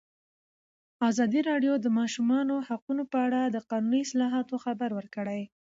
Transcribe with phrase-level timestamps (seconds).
[1.09, 5.41] ازادي راډیو د د ماشومانو حقونه په اړه د قانوني اصلاحاتو خبر ورکړی.